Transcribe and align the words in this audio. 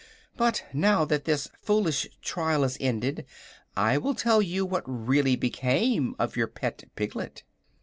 But 0.35 0.63
now 0.73 1.05
that 1.05 1.25
this 1.25 1.47
foolish 1.61 2.07
trial 2.23 2.63
is 2.63 2.75
ended, 2.81 3.23
I 3.77 3.99
will 3.99 4.15
tell 4.15 4.41
you 4.41 4.65
what 4.65 4.83
really 4.87 5.35
became 5.35 6.15
of 6.17 6.35
your 6.35 6.47
pet 6.47 6.85
piglet." 6.95 7.43